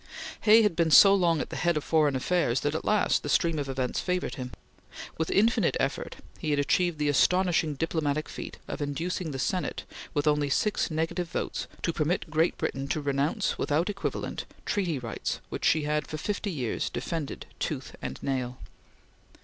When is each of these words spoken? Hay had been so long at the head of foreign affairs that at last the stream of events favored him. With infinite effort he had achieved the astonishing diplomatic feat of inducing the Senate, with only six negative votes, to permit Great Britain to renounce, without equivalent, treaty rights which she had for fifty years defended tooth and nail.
Hay 0.41 0.63
had 0.63 0.75
been 0.75 0.89
so 0.89 1.13
long 1.13 1.41
at 1.41 1.51
the 1.51 1.55
head 1.55 1.77
of 1.77 1.83
foreign 1.83 2.15
affairs 2.15 2.61
that 2.61 2.73
at 2.73 2.83
last 2.83 3.21
the 3.21 3.29
stream 3.29 3.59
of 3.59 3.69
events 3.69 3.99
favored 4.01 4.33
him. 4.33 4.51
With 5.19 5.29
infinite 5.29 5.77
effort 5.79 6.15
he 6.39 6.49
had 6.49 6.57
achieved 6.57 6.97
the 6.97 7.07
astonishing 7.07 7.75
diplomatic 7.75 8.27
feat 8.27 8.57
of 8.67 8.81
inducing 8.81 9.29
the 9.29 9.37
Senate, 9.37 9.83
with 10.15 10.25
only 10.25 10.49
six 10.49 10.89
negative 10.89 11.29
votes, 11.29 11.67
to 11.83 11.93
permit 11.93 12.31
Great 12.31 12.57
Britain 12.57 12.87
to 12.87 12.99
renounce, 12.99 13.59
without 13.59 13.91
equivalent, 13.91 14.45
treaty 14.65 14.97
rights 14.97 15.39
which 15.49 15.65
she 15.65 15.83
had 15.83 16.07
for 16.07 16.17
fifty 16.17 16.49
years 16.49 16.89
defended 16.89 17.45
tooth 17.59 17.95
and 18.01 18.17
nail. 18.23 18.57